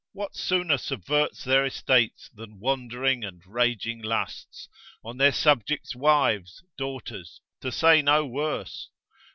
[0.13, 4.67] what sooner subverts their estates than wandering and raging lusts,
[5.05, 7.39] on their subjects' wives, daughters?
[7.59, 8.89] to say no worse.